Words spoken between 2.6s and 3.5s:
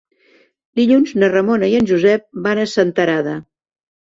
a Senterada.